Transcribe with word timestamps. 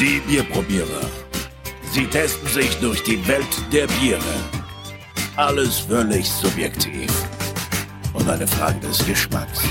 Die 0.00 0.18
Bierprobierer. 0.26 1.10
Sie 1.92 2.06
testen 2.06 2.48
sich 2.48 2.74
durch 2.76 3.02
die 3.02 3.28
Welt 3.28 3.44
der 3.70 3.86
Biere. 3.86 4.22
Alles 5.36 5.80
völlig 5.80 6.26
subjektiv. 6.26 7.10
Und 8.14 8.26
eine 8.26 8.46
Frage 8.46 8.80
des 8.80 9.04
Geschmacks. 9.06 9.62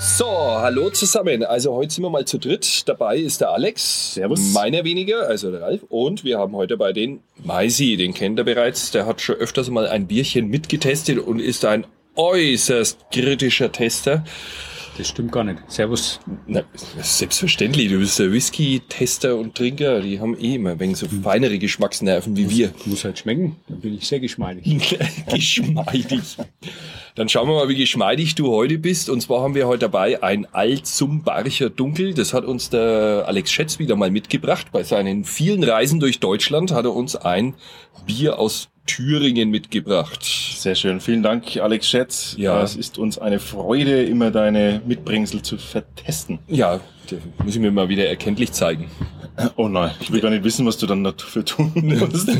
So, 0.00 0.26
hallo 0.26 0.90
zusammen. 0.90 1.44
Also 1.44 1.72
heute 1.72 1.94
sind 1.94 2.02
wir 2.02 2.10
mal 2.10 2.24
zu 2.24 2.38
dritt. 2.38 2.88
Dabei 2.88 3.18
ist 3.18 3.40
der 3.40 3.50
Alex. 3.50 4.14
Servus. 4.14 4.40
Meiner 4.54 4.82
weniger, 4.82 5.28
also 5.28 5.52
der 5.52 5.62
Ralf. 5.62 5.84
Und 5.88 6.24
wir 6.24 6.40
haben 6.40 6.56
heute 6.56 6.76
bei 6.76 6.92
den 6.92 7.20
Maisi, 7.44 7.96
den 7.96 8.14
kennt 8.14 8.40
ihr 8.40 8.44
bereits. 8.44 8.90
Der 8.90 9.06
hat 9.06 9.20
schon 9.20 9.36
öfters 9.36 9.70
mal 9.70 9.86
ein 9.86 10.08
Bierchen 10.08 10.48
mitgetestet 10.48 11.20
und 11.20 11.38
ist 11.38 11.64
ein 11.64 11.86
äußerst 12.16 12.98
kritischer 13.12 13.70
Tester. 13.70 14.24
Das 14.98 15.08
stimmt 15.08 15.32
gar 15.32 15.42
nicht. 15.42 15.58
Servus. 15.68 16.20
Na, 16.46 16.62
selbstverständlich, 17.00 17.88
du 17.88 17.98
bist 17.98 18.18
der 18.18 18.30
Whisky-Tester 18.30 19.36
und 19.36 19.54
Trinker. 19.54 20.00
Die 20.00 20.20
haben 20.20 20.38
eh 20.38 20.56
immer 20.56 20.72
ein 20.72 20.80
wenig 20.80 20.98
so 20.98 21.06
feinere 21.08 21.58
Geschmacksnerven 21.58 22.36
wie 22.36 22.50
wir. 22.50 22.72
Muss 22.84 23.04
halt 23.04 23.18
schmecken. 23.18 23.56
Da 23.68 23.74
bin 23.76 23.94
ich 23.94 24.06
sehr 24.06 24.20
geschmeidig. 24.20 24.98
geschmeidig. 25.32 26.36
Dann 27.14 27.28
schauen 27.28 27.48
wir 27.48 27.54
mal, 27.54 27.68
wie 27.68 27.76
geschmeidig 27.76 28.34
du 28.34 28.50
heute 28.50 28.78
bist. 28.78 29.08
Und 29.08 29.22
zwar 29.22 29.42
haben 29.42 29.54
wir 29.54 29.66
heute 29.66 29.80
dabei 29.80 30.22
ein 30.22 30.46
Alzumbarcher 30.52 31.70
Dunkel. 31.70 32.12
Das 32.12 32.34
hat 32.34 32.44
uns 32.44 32.68
der 32.68 33.24
Alex 33.26 33.50
Schätz 33.50 33.78
wieder 33.78 33.96
mal 33.96 34.10
mitgebracht. 34.10 34.72
Bei 34.72 34.82
seinen 34.82 35.24
vielen 35.24 35.64
Reisen 35.64 36.00
durch 36.00 36.20
Deutschland 36.20 36.70
hat 36.70 36.84
er 36.84 36.94
uns 36.94 37.16
ein 37.16 37.54
Bier 38.06 38.38
aus 38.38 38.68
Thüringen 38.86 39.50
mitgebracht. 39.50 40.24
Sehr 40.24 40.74
schön. 40.74 41.00
Vielen 41.00 41.22
Dank, 41.22 41.56
Alex 41.56 41.88
Schätz. 41.88 42.34
Ja. 42.36 42.62
Es 42.62 42.76
ist 42.76 42.98
uns 42.98 43.18
eine 43.18 43.38
Freude, 43.38 44.02
immer 44.02 44.30
deine 44.30 44.82
Mitbringsel 44.86 45.42
zu 45.42 45.56
vertesten. 45.56 46.40
Ja, 46.48 46.80
muss 47.44 47.54
ich 47.54 47.60
mir 47.60 47.70
mal 47.70 47.88
wieder 47.88 48.06
erkenntlich 48.08 48.52
zeigen. 48.52 48.90
Oh 49.56 49.68
nein, 49.68 49.92
ich 50.00 50.12
will 50.12 50.20
gar 50.20 50.30
nicht 50.30 50.44
wissen, 50.44 50.66
was 50.66 50.78
du 50.78 50.86
dann 50.86 51.04
dafür 51.04 51.44
tun 51.44 51.72
musst. 51.74 52.30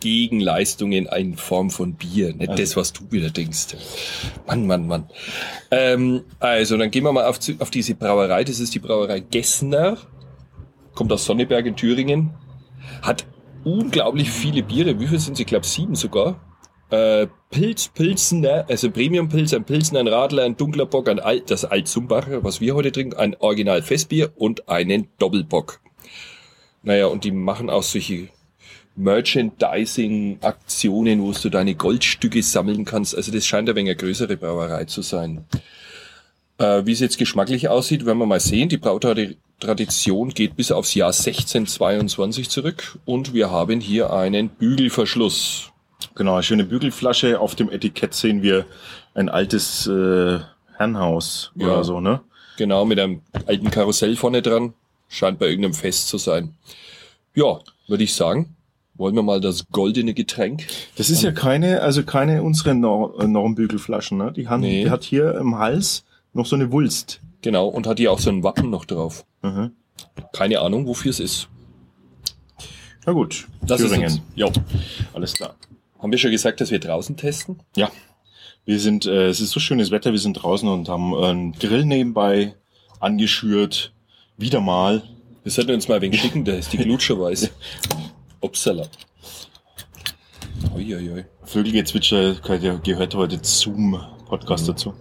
Gegenleistungen 0.00 1.06
in 1.06 1.36
Form 1.36 1.70
von 1.70 1.94
Bier, 1.94 2.32
nicht 2.34 2.56
das, 2.56 2.76
was 2.76 2.92
du 2.92 3.10
wieder 3.10 3.30
denkst. 3.30 3.74
Mann, 4.46 4.66
Mann, 4.66 4.86
Mann. 4.86 5.10
Ähm, 5.72 6.22
also, 6.38 6.76
dann 6.76 6.90
gehen 6.90 7.02
wir 7.02 7.12
mal 7.12 7.24
auf, 7.26 7.40
auf 7.58 7.70
diese 7.70 7.94
Brauerei. 7.94 8.44
Das 8.44 8.60
ist 8.60 8.74
die 8.74 8.78
Brauerei 8.78 9.20
Gessner. 9.20 9.98
Kommt 10.94 11.12
aus 11.12 11.24
Sonneberg 11.24 11.66
in 11.66 11.74
Thüringen. 11.74 12.30
Hat 13.02 13.26
unglaublich 13.68 14.30
viele 14.30 14.62
Biere. 14.62 14.98
Wie 14.98 15.06
viel 15.06 15.18
sind 15.18 15.36
sie? 15.36 15.42
Ich 15.42 15.48
glaube 15.48 15.66
sieben 15.66 15.94
sogar. 15.94 16.40
Äh, 16.90 17.26
Pilz, 17.50 17.88
Pilsener, 17.88 18.64
also 18.68 18.90
Premium-Pilz, 18.90 19.52
ein 19.52 19.64
Pilsener, 19.64 20.00
ein 20.00 20.08
Radler, 20.08 20.44
ein 20.44 20.56
dunkler 20.56 20.86
Bock, 20.86 21.06
ein 21.08 21.20
Alt, 21.20 21.50
das 21.50 21.66
Altzumbacher, 21.66 22.42
was 22.44 22.62
wir 22.62 22.74
heute 22.74 22.92
trinken, 22.92 23.18
ein 23.18 23.36
Original-Festbier 23.38 24.32
und 24.36 24.70
einen 24.70 25.08
Doppelbock. 25.18 25.80
Naja, 26.82 27.06
und 27.06 27.24
die 27.24 27.30
machen 27.30 27.68
auch 27.68 27.82
solche 27.82 28.28
Merchandising-Aktionen, 28.96 31.22
wo 31.22 31.32
du 31.32 31.50
deine 31.50 31.74
Goldstücke 31.74 32.42
sammeln 32.42 32.86
kannst. 32.86 33.14
Also 33.14 33.30
das 33.32 33.46
scheint 33.46 33.68
ein 33.68 33.76
wenig 33.76 33.90
eine 33.90 33.96
größere 33.96 34.38
Brauerei 34.38 34.86
zu 34.86 35.02
sein. 35.02 35.44
Äh, 36.56 36.86
wie 36.86 36.92
es 36.92 37.00
jetzt 37.00 37.18
geschmacklich 37.18 37.68
aussieht, 37.68 38.06
werden 38.06 38.18
wir 38.18 38.26
mal 38.26 38.40
sehen. 38.40 38.70
Die 38.70 38.78
Brautradition 39.60 40.28
geht 40.30 40.54
bis 40.54 40.70
aufs 40.70 40.94
Jahr 40.94 41.08
1622 41.08 42.48
zurück 42.48 42.96
und 43.04 43.34
wir 43.34 43.50
haben 43.50 43.80
hier 43.80 44.12
einen 44.12 44.50
Bügelverschluss. 44.50 45.72
genau, 46.14 46.34
eine 46.34 46.42
schöne 46.44 46.62
Bügelflasche. 46.64 47.40
Auf 47.40 47.56
dem 47.56 47.68
Etikett 47.68 48.14
sehen 48.14 48.42
wir 48.42 48.66
ein 49.14 49.28
altes 49.28 49.88
äh, 49.88 50.38
Herrenhaus 50.76 51.50
Ja. 51.56 51.66
oder 51.66 51.82
so, 51.84 52.00
ne? 52.00 52.20
Genau, 52.56 52.84
mit 52.84 53.00
einem 53.00 53.22
alten 53.46 53.70
Karussell 53.72 54.14
vorne 54.14 54.42
dran. 54.42 54.74
Scheint 55.08 55.40
bei 55.40 55.46
irgendeinem 55.46 55.74
Fest 55.74 56.06
zu 56.08 56.18
sein. 56.18 56.54
Ja, 57.34 57.58
würde 57.88 58.04
ich 58.04 58.14
sagen, 58.14 58.54
wollen 58.94 59.16
wir 59.16 59.22
mal 59.24 59.40
das 59.40 59.66
goldene 59.72 60.14
Getränk. 60.14 60.66
Das 60.96 61.10
ist 61.10 61.22
ja 61.22 61.32
keine, 61.32 61.80
also 61.82 62.04
keine 62.04 62.44
unsere 62.44 62.76
Nor 62.76 63.20
äh, 63.20 63.26
Normbügelflaschen, 63.26 64.18
ne? 64.18 64.32
Die, 64.32 64.46
haben, 64.46 64.60
Nee. 64.60 64.84
die 64.84 64.90
hat 64.90 65.02
hier 65.02 65.34
im 65.34 65.58
Hals 65.58 66.04
noch 66.32 66.46
so 66.46 66.54
eine 66.54 66.70
Wulst. 66.70 67.20
Genau, 67.48 67.68
und 67.68 67.86
hat 67.86 67.98
hier 67.98 68.12
auch 68.12 68.18
so 68.18 68.28
ein 68.28 68.42
Wappen 68.42 68.68
noch 68.68 68.84
drauf. 68.84 69.24
Mhm. 69.40 69.72
Keine 70.34 70.60
Ahnung, 70.60 70.86
wofür 70.86 71.08
es 71.08 71.18
ist. 71.18 71.48
Na 73.06 73.14
gut, 73.14 73.48
Das 73.62 73.80
ist 73.80 73.96
uns. 73.96 74.20
Ja, 74.34 74.50
alles 75.14 75.32
klar. 75.32 75.54
Haben 75.98 76.12
wir 76.12 76.18
schon 76.18 76.30
gesagt, 76.30 76.60
dass 76.60 76.70
wir 76.70 76.78
draußen 76.78 77.16
testen? 77.16 77.62
Ja, 77.74 77.90
wir 78.66 78.78
sind, 78.78 79.06
äh, 79.06 79.28
es 79.28 79.40
ist 79.40 79.52
so 79.52 79.60
schönes 79.60 79.90
Wetter, 79.90 80.12
wir 80.12 80.18
sind 80.18 80.34
draußen 80.34 80.68
und 80.68 80.90
haben 80.90 81.14
einen 81.14 81.52
Grill 81.52 81.86
nebenbei 81.86 82.54
angeschürt. 83.00 83.94
Wieder 84.36 84.60
mal. 84.60 85.02
Wir 85.42 85.50
sollten 85.50 85.72
uns 85.72 85.88
mal 85.88 85.94
ein 85.94 86.02
wenig 86.02 86.20
schicken, 86.20 86.44
da 86.44 86.52
ist 86.52 86.74
die 86.74 86.76
Glutsche 86.76 87.18
weiß. 87.18 87.50
Upsala. 88.42 88.88
Uiuiui. 90.76 91.24
Vögelgezwitscher 91.44 92.34
gehört, 92.84 93.14
heute 93.14 93.40
zum 93.40 93.98
Podcast 94.26 94.68
dazu. 94.68 94.92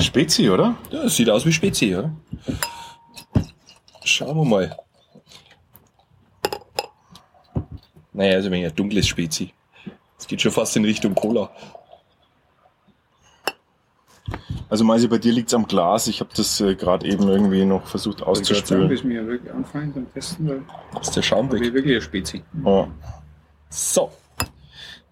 Spezi, 0.00 0.48
oder? 0.50 0.76
Ja, 0.90 1.02
das 1.02 1.16
sieht 1.16 1.28
aus 1.30 1.44
wie 1.46 1.52
Spezi, 1.52 1.86
ja? 1.86 2.10
Schauen 4.04 4.36
wir 4.36 4.44
mal. 4.44 4.76
Naja, 8.12 8.34
also 8.36 8.50
wenn 8.50 8.62
ja 8.62 8.70
dunkles 8.70 9.06
Spezi. 9.06 9.52
Es 10.18 10.26
geht 10.26 10.40
schon 10.40 10.52
fast 10.52 10.76
in 10.76 10.84
Richtung 10.84 11.14
Cola. 11.14 11.50
Also 14.70 14.84
Meisi, 14.84 15.06
bei 15.08 15.18
dir 15.18 15.32
liegt's 15.32 15.52
am 15.54 15.66
Glas. 15.66 16.06
Ich 16.08 16.20
habe 16.20 16.30
das 16.34 16.60
äh, 16.60 16.74
gerade 16.74 17.06
eben 17.06 17.28
irgendwie 17.28 17.64
noch 17.64 17.86
versucht 17.86 18.22
auszuspülen. 18.22 18.88
bis 18.88 19.04
mir 19.04 19.26
wirklich 19.26 19.52
anfangen 19.52 19.92
beim 19.92 20.12
Testen, 20.12 20.48
weil 20.48 20.62
Das 20.94 21.08
ist 21.08 21.16
der 21.16 21.22
Schaum 21.22 21.52
weg. 21.52 21.60
wirklich 21.60 21.92
eine 21.92 22.00
Spezi. 22.00 22.42
Oh. 22.64 22.86
So. 23.68 24.10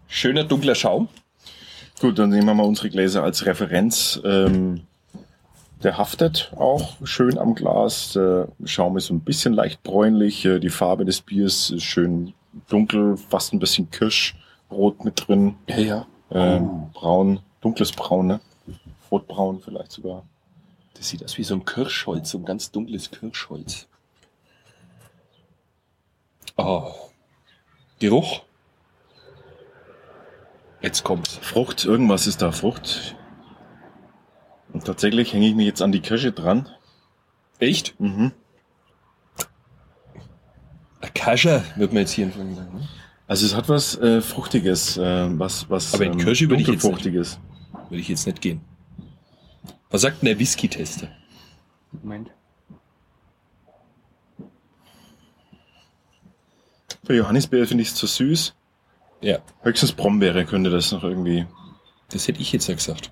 Schöner 0.07 0.45
dunkler 0.45 0.75
Schaum. 0.75 1.09
Gut, 2.03 2.19
dann 2.19 2.31
nehmen 2.31 2.47
wir 2.47 2.55
mal 2.55 2.65
unsere 2.65 2.91
Gläser 2.91 3.23
als 3.23 3.47
Referenz. 3.47 4.21
Ähm, 4.25 4.89
der 5.85 5.99
haftet 5.99 6.53
auch 6.57 6.97
schön 7.05 7.39
am 7.39 7.55
Glas. 7.55 8.15
Der 8.15 8.49
Schaum 8.65 8.97
ist 8.97 9.07
so 9.07 9.15
ein 9.15 9.21
bisschen 9.21 9.53
leicht 9.53 9.85
bräunlich. 9.85 10.45
Äh, 10.45 10.59
Die 10.59 10.69
Farbe 10.69 11.05
des 11.05 11.21
Biers 11.21 11.71
ist 11.71 11.85
schön 11.85 12.35
dunkel, 12.69 13.17
fast 13.17 13.53
ein 13.53 13.61
bisschen 13.61 13.89
Kirschrot 13.93 15.05
mit 15.05 15.29
drin. 15.29 15.55
Ja, 15.69 15.79
ja. 15.79 16.07
Ähm, 16.33 16.91
Braun, 16.93 17.39
dunkles 17.61 17.93
Braun, 17.93 18.27
ne? 18.27 18.41
Rotbraun 19.13 19.61
vielleicht 19.61 19.93
sogar. 19.93 20.25
Das 20.95 21.09
sieht 21.09 21.25
aus 21.25 21.39
wie 21.39 21.45
so 21.45 21.55
ein 21.55 21.65
Kirschholz, 21.65 22.31
so 22.31 22.39
ein 22.39 22.45
ganz 22.45 22.73
dunkles 22.73 23.13
Kirschholz. 23.13 23.87
Oh. 26.57 26.91
Geruch. 28.01 28.41
Jetzt 30.83 31.05
kommt's. 31.05 31.39
Frucht, 31.41 31.85
irgendwas 31.85 32.27
ist 32.27 32.43
da 32.43 32.51
Frucht. 32.51 33.17
Und 34.73 34.85
tatsächlich 34.85 35.33
hänge 35.33 35.49
ich 35.49 35.55
mich 35.55 35.67
jetzt 35.67 35.81
an 35.81 35.93
die 35.93 36.01
Kirsche 36.01 36.33
dran. 36.33 36.69
Echt? 37.59 37.99
Mhm. 38.01 38.33
Ein 41.01 41.15
Kascher, 41.15 41.65
wird 41.77 41.93
man 41.93 42.01
jetzt 42.01 42.13
hier 42.13 42.27
anfangen 42.27 42.57
sagen. 42.57 42.79
Ne? 42.79 42.89
Also 43.29 43.47
es 43.47 43.55
hat 43.55 43.69
was 43.69 43.97
äh, 43.99 44.21
Fruchtiges, 44.21 44.97
äh, 44.97 45.39
was, 45.39 45.71
was 45.71 45.95
Aber 45.95 46.05
in 46.05 46.19
Kirsche 46.19 46.51
würde 46.51 46.63
ich 46.63 46.69
jetzt 46.69 46.85
nicht. 46.85 47.05
Würde 47.05 48.01
ich 48.01 48.09
jetzt 48.09 48.27
nicht 48.27 48.41
gehen. 48.41 48.61
Was 49.91 50.03
sagt 50.03 50.23
denn 50.23 50.27
der 50.27 50.39
Whisky-Tester? 50.39 51.09
Moment. 51.93 52.31
Für 57.05 57.15
Johannisbeere 57.15 57.67
finde 57.67 57.83
ich 57.83 57.89
es 57.89 57.95
zu 57.95 58.07
süß. 58.07 58.55
Ja, 59.23 59.39
Höchstens 59.63 59.93
Brombeere 59.93 60.45
könnte 60.45 60.71
das 60.71 60.91
noch 60.93 61.05
irgendwie. 61.05 61.47
das 62.11 62.27
hätte 62.29 62.41
ich 62.41 62.53
jetzt 62.53 62.67
ja 62.69 62.75
gesagt. 62.75 63.11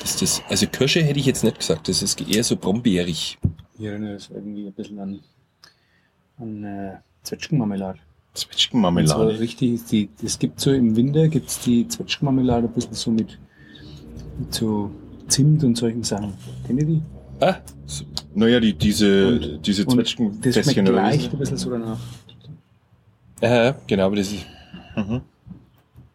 Das, 0.00 0.16
das, 0.16 0.42
also 0.48 0.66
Kirsche 0.66 1.02
hätte 1.02 1.18
ich 1.20 1.26
jetzt 1.26 1.44
nicht 1.44 1.58
gesagt. 1.58 1.88
Das 1.88 2.02
ist 2.02 2.20
eher 2.28 2.42
so 2.44 2.56
brombeerig. 2.56 3.38
Hier 3.76 3.90
erinnert 3.92 4.20
es 4.20 4.30
irgendwie 4.30 4.66
ein 4.66 4.72
bisschen 4.72 4.98
an, 4.98 5.20
an 6.38 6.64
äh, 6.64 6.96
Zwetschgenmarmelade. 7.22 7.98
Und 7.98 8.38
Zwetschgenmarmelade. 8.38 9.38
richtig, 9.38 9.84
die, 9.86 10.08
es 10.24 10.38
gibt 10.38 10.60
so 10.60 10.72
im 10.72 10.96
Winter 10.96 11.28
gibt's 11.28 11.60
die 11.60 11.86
Zwetschgenmarmelade 11.86 12.66
ein 12.66 12.72
bisschen 12.72 12.94
so 12.94 13.10
mit, 13.10 13.38
mit 14.38 14.52
so 14.54 14.90
Zimt 15.28 15.62
und 15.64 15.76
solchen 15.76 16.02
Sachen. 16.02 16.32
Kennt 16.66 16.80
ihr 16.80 16.86
die? 16.86 17.02
Ah, 17.40 17.56
so, 17.86 18.04
Naja, 18.34 18.58
die, 18.60 18.72
diese, 18.74 19.28
Und- 19.28 19.66
diese 19.66 19.82
Und 19.84 19.88
das 19.90 19.94
Zwetschgenfässchen 19.96 20.64
schmeckt 20.72 20.88
leicht 20.88 21.32
ein 21.32 21.38
bisschen 21.38 21.56
so 21.56 21.70
danach. 21.70 21.98
äh, 23.40 23.72
genau, 23.86 24.06
aber 24.06 24.16
das 24.16 24.32
ist, 24.32 24.46
Mhm. 24.96 25.20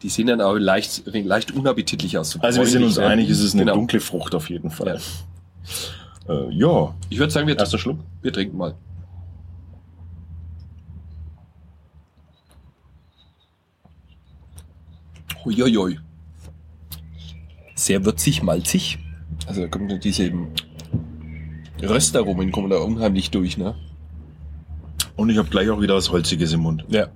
die 0.02 0.10
sehen 0.10 0.28
dann 0.28 0.42
auch 0.42 0.56
leicht, 0.56 1.04
leicht 1.08 1.52
unappetitlich 1.52 2.18
aus. 2.18 2.32
so 2.32 2.40
Also 2.42 2.60
wir 2.62 2.68
sind 2.68 2.84
uns 2.84 2.98
ne? 2.98 3.06
einig, 3.08 3.30
es 3.30 3.40
ist 3.40 3.54
eine 3.54 3.64
Genau. 3.64 3.76
dunkle 3.76 4.00
Frucht 4.00 4.36
auf 4.36 4.50
jeden 4.50 4.70
Fall. 4.70 5.00
Äh, 6.28 6.52
ja, 6.52 6.94
Ich 7.10 7.18
würde 7.20 7.32
sagen, 7.32 7.48
wir, 7.48 7.58
erster 7.58 7.78
Schluck. 7.78 8.00
wir 8.22 8.32
trinken 8.34 8.58
mal. 8.58 8.76
Uiuiui. 15.46 16.00
Sehr 17.76 18.04
würzig, 18.06 18.42
malzig. 18.42 19.00
Also 19.48 19.62
da 19.62 19.68
kommt 19.68 20.04
diese 20.04 20.32
Röstaromen 21.82 22.52
kommen 22.52 22.70
da 22.70 22.78
unheimlich 22.78 23.32
durch, 23.32 23.58
ne? 23.58 23.76
Und 25.16 25.30
ich 25.30 25.38
habe 25.38 25.50
gleich 25.50 25.70
auch 25.70 25.82
wieder 25.82 25.96
was 25.96 26.12
Holziges 26.12 26.54
im 26.54 26.62
Mund. 26.62 26.86
Ja. 26.90 27.08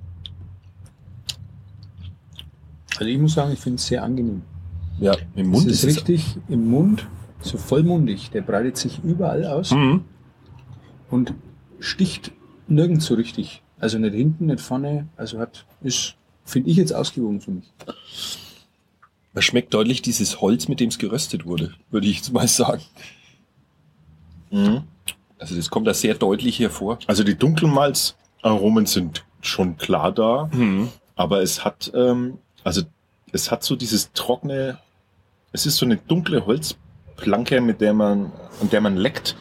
Also 3.00 3.10
ich 3.12 3.18
muss 3.18 3.34
sagen, 3.34 3.54
ich 3.54 3.60
finde 3.60 3.78
es 3.78 3.88
sehr 3.88 4.04
angenehm. 4.04 4.42
Ja, 5.00 5.14
im 5.36 5.48
Mund 5.48 5.64
Mund 5.64 5.68
ist 5.72 5.84
es 5.84 5.96
richtig 5.96 6.36
im 6.50 6.70
Mund, 6.70 7.08
so 7.42 7.58
vollmundig. 7.58 8.30
Der 8.32 8.42
breitet 8.42 8.76
sich 8.76 9.00
überall 9.04 9.46
aus 9.46 9.72
Mhm. 9.72 10.04
und 11.10 11.34
sticht 11.80 12.32
nirgends 12.68 13.06
so 13.06 13.16
richtig. 13.16 13.64
Also 13.80 13.98
nicht 13.98 14.14
hinten, 14.14 14.48
nicht 14.48 14.60
vorne. 14.60 15.08
Also 15.16 15.40
hat, 15.40 15.66
ist, 15.82 16.16
finde 16.44 16.70
ich 16.70 16.76
jetzt 16.76 16.92
ausgewogen 16.94 17.40
für 17.40 17.52
mich. 17.52 17.72
Man 19.34 19.44
schmeckt 19.44 19.74
deutlich 19.74 20.02
dieses 20.02 20.42
Holz, 20.42 20.68
mit 20.68 20.82
dem 20.82 20.90
es 20.90 20.98
geröstet 20.98 21.46
wurde, 21.46 21.72
würde 21.92 22.08
ich 22.08 22.18
jetzt 22.18 22.34
mal 22.34 22.48
sagen. 22.50 22.82
Mhm. 24.52 24.82
Also 25.38 25.56
das 25.56 25.70
kommt 25.70 25.88
da 25.88 25.94
sehr 25.94 26.16
deutlich 26.16 26.60
hervor. 26.60 27.00
Also 27.08 27.24
die 27.24 27.36
Dunkelmalzaromen 27.36 28.86
sind 28.88 29.24
schon 29.40 29.78
klar 29.78 30.12
da, 30.12 30.50
Mhm. 30.52 30.90
aber 31.16 31.42
es 31.42 31.64
hat, 31.64 31.90
ähm, 31.96 32.40
also 32.64 32.82
es 33.32 33.52
hat 33.52 33.64
so 33.64 33.76
dieses 33.76 34.12
trockene, 34.14 34.78
es 35.52 35.66
ist 35.66 35.78
so 35.78 35.86
eine 35.86 35.98
dunkle 35.98 36.46
Holzplanke, 36.46 37.62
mit 37.62 37.82
der 37.82 37.94
man, 37.94 38.32
an 38.62 38.70
der 38.70 38.82
man 38.82 38.98
leckt, 38.98 39.36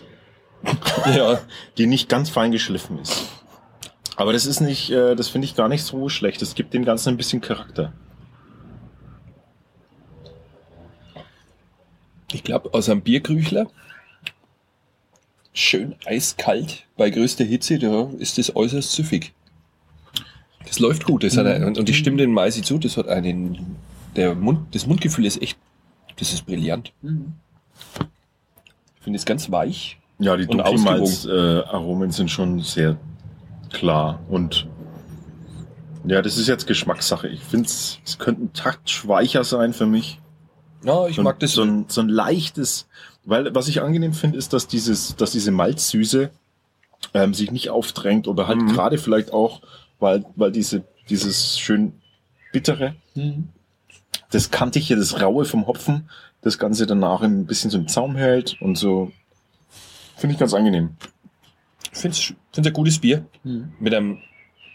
Ja, 1.07 1.39
die 1.77 1.87
nicht 1.87 2.09
ganz 2.09 2.31
fein 2.31 2.51
geschliffen 2.51 2.99
ist. 2.99 3.29
Aber 4.17 4.33
das 4.33 4.45
ist 4.47 4.61
nicht, 4.61 4.91
äh, 4.91 5.15
das 5.15 5.29
finde 5.29 5.47
ich 5.47 5.55
gar 5.55 5.69
nicht 5.69 5.85
so 5.85 6.09
schlecht. 6.09 6.43
Es 6.43 6.57
gibt 6.57 6.75
dem 6.75 6.85
Ganzen 6.85 7.11
ein 7.11 7.17
bisschen 7.17 7.41
Charakter. 7.41 7.93
ich 12.33 12.45
glaube, 12.45 12.75
aus 12.75 12.89
einem 12.89 13.01
Bierkrüchler, 13.01 13.71
schön 15.53 15.97
eiskalt, 16.05 16.85
bei 16.97 17.11
größter 17.11 17.45
Hitze, 17.45 17.79
da 17.79 18.11
ist 18.19 18.39
das 18.39 18.55
äußerst 18.55 18.93
süffig. 18.93 19.33
Das 20.69 20.79
läuft 20.79 21.05
gut, 21.05 21.25
das 21.25 21.37
hat 21.37 21.47
Mhm. 21.47 21.67
ein, 21.67 21.77
und 21.79 21.89
ich 21.89 21.99
stimme 21.99 22.17
den 22.19 22.33
Maisi 22.33 22.63
zu, 22.63 22.79
das 22.79 22.97
hat 22.97 23.09
einen, 23.09 23.77
der 24.17 24.35
Mund, 24.35 24.75
das 24.75 24.87
Mundgefühl 24.87 25.27
ist 25.27 25.41
echt, 25.43 25.59
das 26.17 26.33
ist 26.33 26.47
brillant. 26.47 26.93
Ich 27.03 29.03
finde 29.03 29.19
es 29.19 29.25
ganz 29.25 29.51
weich. 29.51 29.99
Ja, 30.19 30.37
die 30.37 30.47
Und 30.47 30.59
Dunkelmalzaromen 30.59 31.59
äh, 31.59 31.63
Aromen 31.69 32.11
sind 32.11 32.31
schon 32.31 32.61
sehr 32.61 32.97
klar 33.73 34.21
und 34.29 34.67
ja, 36.05 36.23
das 36.23 36.39
ist 36.39 36.49
jetzt 36.49 36.67
Geschmackssache. 36.67 37.29
Ich 37.29 37.41
finde 37.41 37.67
es, 37.67 37.99
es 38.05 38.19
könnte 38.19 38.45
ein 38.45 38.53
Touch 38.53 39.07
weicher 39.07 39.45
sein 39.45 39.73
für 39.73 39.87
mich. 39.87 40.21
Ja, 40.85 41.07
ich 41.07 41.17
so, 41.17 41.23
mag 41.23 41.39
das 41.41 41.53
so 41.53 41.63
ein, 41.63 41.85
so 41.89 42.01
ein 42.01 42.09
leichtes, 42.09 42.87
weil 43.25 43.55
was 43.55 43.69
ich 43.69 43.83
angenehm 43.83 44.13
finde, 44.13 44.39
ist, 44.39 44.53
dass 44.53 44.67
dieses, 44.69 45.17
dass 45.17 45.33
diese 45.33 45.51
Malzsüße 45.51 46.31
ähm, 47.15 47.35
sich 47.35 47.51
nicht 47.51 47.71
aufdrängt 47.71 48.27
oder 48.27 48.49
halt 48.49 48.63
Mhm. 48.63 48.69
gerade 48.69 48.99
vielleicht 48.99 49.33
auch, 49.33 49.61
weil, 49.99 50.25
weil 50.37 50.53
diese, 50.53 50.85
dieses 51.09 51.59
schön 51.59 51.93
bittere, 52.53 52.95
das 54.31 54.51
kantige, 54.51 54.97
das 54.97 55.21
raue 55.21 55.45
vom 55.45 55.67
Hopfen, 55.67 56.09
das 56.43 56.59
Ganze 56.59 56.87
danach 56.87 57.23
ein 57.23 57.47
bisschen 57.47 57.71
so 57.71 57.79
im 57.79 57.89
Zaum 57.89 58.17
hält 58.17 58.61
und 58.61 58.77
so. 58.77 59.11
Finde 60.17 60.35
ich 60.35 60.41
ganz 60.41 60.55
angenehm. 60.55 60.97
Ich 61.93 61.99
finde 61.99 62.17
es 62.17 62.67
ein 62.67 62.73
gutes 62.73 62.99
Bier 62.99 63.27
Mhm. 63.45 63.73
mit 63.81 63.95
einem 63.95 64.19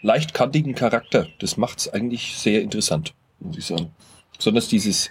leicht 0.02 0.34
kantigen 0.34 0.74
Charakter. 0.74 1.26
Das 1.38 1.56
macht 1.56 1.78
es 1.78 1.92
eigentlich 1.92 2.36
sehr 2.36 2.60
interessant, 2.62 3.14
muss 3.40 3.56
ich 3.56 3.66
sagen. 3.66 3.90
Besonders 4.36 4.68
dieses, 4.68 5.08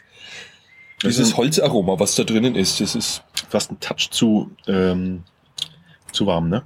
dieses 1.01 1.37
Holzaroma, 1.37 1.99
was 1.99 2.15
da 2.15 2.23
drinnen 2.23 2.55
ist, 2.55 2.79
das 2.81 2.95
ist, 2.95 3.23
Fast 3.49 3.71
ein 3.71 3.79
Touch 3.79 4.09
zu, 4.09 4.51
ähm, 4.67 5.23
zu 6.11 6.25
warm, 6.25 6.49
ne? 6.49 6.63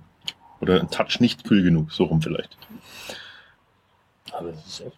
Oder 0.62 0.80
ein 0.80 0.90
Touch 0.90 1.20
nicht 1.20 1.44
kühl 1.44 1.64
genug, 1.64 1.92
so 1.92 2.06
rum 2.06 2.22
vielleicht. 2.22 2.58
Aber 4.38 4.52
das 4.52 4.66
ist 4.68 4.82
echt. 4.82 4.98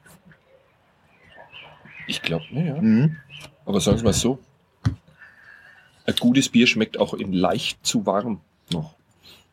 ich 2.08 2.22
glaube, 2.22 2.46
naja. 2.52 2.76
Mhm. 2.82 3.16
Aber 3.66 3.80
sagen 3.80 3.98
wir 3.98 4.04
mal 4.06 4.14
so, 4.14 4.40
ein 6.06 6.16
gutes 6.20 6.50
Bier 6.50 6.68
schmeckt 6.68 7.00
auch 7.00 7.14
in 7.14 7.34
leicht 7.34 7.86
zu 7.86 8.06
warm 8.06 8.42
noch. 8.72 8.96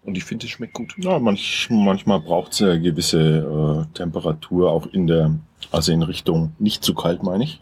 Und 0.02 0.16
ich 0.16 0.24
finde, 0.24 0.46
es 0.46 0.52
schmeckt 0.52 0.74
gut. 0.74 0.94
Ja, 0.98 1.18
manch, 1.18 1.68
manchmal 1.70 2.20
braucht 2.20 2.52
es 2.52 2.62
eine 2.62 2.80
gewisse 2.80 3.86
äh, 3.90 3.94
Temperatur 3.96 4.70
auch 4.70 4.86
in 4.86 5.06
der, 5.06 5.34
also 5.72 5.92
in 5.92 6.02
Richtung 6.02 6.54
nicht 6.58 6.84
zu 6.84 6.94
kalt, 6.94 7.22
meine 7.22 7.44
ich. 7.44 7.60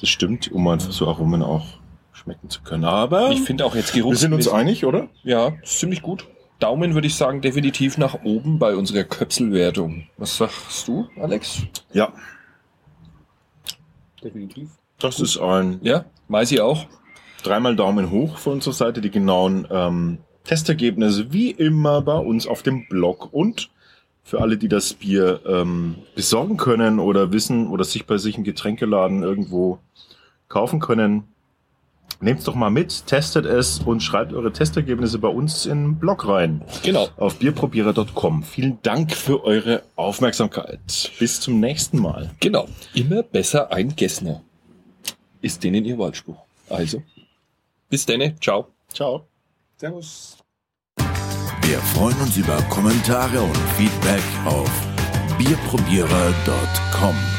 Das 0.00 0.08
stimmt, 0.08 0.50
um 0.52 0.66
einfach 0.68 0.92
so 0.92 1.08
Aromen 1.08 1.42
auch 1.42 1.66
schmecken 2.12 2.48
zu 2.50 2.62
können. 2.62 2.84
Aber 2.84 3.30
Ich 3.30 3.42
finde 3.42 3.64
auch 3.66 3.74
jetzt 3.74 3.92
Geruch. 3.92 4.12
wir 4.12 4.16
sind 4.18 4.32
uns 4.32 4.48
einig, 4.48 4.84
oder? 4.84 5.08
Ja, 5.24 5.48
ist 5.62 5.78
ziemlich 5.80 6.02
gut. 6.02 6.26
Daumen 6.58 6.94
würde 6.94 7.06
ich 7.06 7.14
sagen, 7.14 7.40
definitiv 7.42 7.98
nach 7.98 8.22
oben 8.24 8.58
bei 8.58 8.74
unserer 8.76 9.04
Köpselwertung. 9.04 10.06
Was 10.16 10.36
sagst 10.38 10.88
du, 10.88 11.06
Alex? 11.20 11.62
Ja, 11.92 12.12
Definitiv. 14.22 14.70
das 14.98 15.20
ist 15.20 15.38
ein 15.38 15.78
Ja, 15.82 16.04
Maisi 16.28 16.60
auch. 16.60 16.86
dreimal 17.42 17.76
Daumen 17.76 18.10
hoch 18.10 18.38
von 18.38 18.54
unserer 18.54 18.72
Seite. 18.74 19.00
Die 19.00 19.10
genauen 19.10 19.66
ähm, 19.70 20.18
Testergebnisse 20.44 21.32
wie 21.32 21.50
immer 21.50 22.00
bei 22.02 22.16
uns 22.18 22.46
auf 22.46 22.62
dem 22.62 22.88
Blog 22.88 23.28
und 23.32 23.70
für 24.22 24.40
alle, 24.40 24.56
die 24.56 24.68
das 24.68 24.94
Bier 24.94 25.40
ähm, 25.46 25.96
besorgen 26.16 26.56
können 26.56 26.98
oder 26.98 27.32
wissen 27.32 27.68
oder 27.68 27.84
sich 27.84 28.06
bei 28.06 28.16
sich 28.16 28.36
im 28.38 28.44
Getränkeladen 28.44 29.22
irgendwo 29.22 29.78
kaufen 30.48 30.80
können, 30.80 31.24
nehmt 32.20 32.46
doch 32.46 32.54
mal 32.54 32.70
mit, 32.70 33.06
testet 33.06 33.44
es 33.46 33.78
und 33.80 34.02
schreibt 34.02 34.32
eure 34.32 34.52
Testergebnisse 34.52 35.18
bei 35.18 35.28
uns 35.28 35.66
in 35.66 35.82
den 35.82 35.98
Blog 35.98 36.26
rein 36.26 36.62
Genau. 36.82 37.08
auf 37.16 37.38
bierprobierer.com. 37.38 38.42
Vielen 38.42 38.78
Dank 38.82 39.14
für 39.14 39.44
eure 39.44 39.82
Aufmerksamkeit. 39.96 41.10
Bis 41.18 41.40
zum 41.40 41.60
nächsten 41.60 41.98
Mal. 41.98 42.30
Genau. 42.40 42.66
Immer 42.94 43.22
besser 43.22 43.72
ein 43.72 43.94
Gessner. 43.94 44.42
Ist 45.42 45.62
denen 45.62 45.84
ihr 45.84 45.98
Wahlspruch. 45.98 46.38
Also, 46.68 47.02
bis 47.90 48.06
denne. 48.06 48.34
Ciao. 48.40 48.68
Ciao. 48.92 49.26
Servus. 49.76 50.38
Wir 51.62 51.78
freuen 51.78 52.16
uns 52.20 52.36
über 52.36 52.56
Kommentare 52.70 53.40
und 53.40 53.56
Feedback 53.76 54.22
auf 54.46 54.70
bierprobierer.com. 55.36 57.35